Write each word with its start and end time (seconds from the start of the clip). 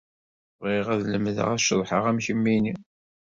Bɣiɣ 0.61 0.87
ad 0.93 1.01
lemdeɣ 1.05 1.47
ad 1.53 1.61
ceḍḥeɣ 1.67 2.03
am 2.09 2.19
kemmini. 2.25 2.73